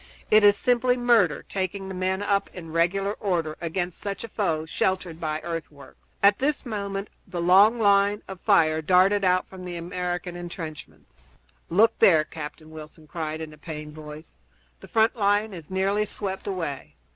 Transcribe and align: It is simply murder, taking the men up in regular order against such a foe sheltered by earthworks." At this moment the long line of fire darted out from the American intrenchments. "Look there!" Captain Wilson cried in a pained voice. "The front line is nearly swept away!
It 0.31 0.43
is 0.43 0.57
simply 0.57 0.97
murder, 0.97 1.45
taking 1.47 1.87
the 1.87 1.93
men 1.93 2.23
up 2.23 2.49
in 2.55 2.71
regular 2.71 3.13
order 3.19 3.55
against 3.61 3.99
such 3.99 4.23
a 4.23 4.29
foe 4.29 4.65
sheltered 4.65 5.19
by 5.19 5.41
earthworks." 5.43 6.15
At 6.23 6.39
this 6.39 6.65
moment 6.65 7.11
the 7.27 7.39
long 7.39 7.77
line 7.79 8.23
of 8.27 8.41
fire 8.41 8.81
darted 8.81 9.23
out 9.23 9.47
from 9.47 9.63
the 9.63 9.77
American 9.77 10.35
intrenchments. 10.35 11.23
"Look 11.69 11.99
there!" 11.99 12.23
Captain 12.23 12.71
Wilson 12.71 13.05
cried 13.05 13.41
in 13.41 13.53
a 13.53 13.59
pained 13.59 13.93
voice. 13.93 14.37
"The 14.79 14.87
front 14.87 15.15
line 15.15 15.53
is 15.53 15.69
nearly 15.69 16.07
swept 16.07 16.47
away! 16.47 16.95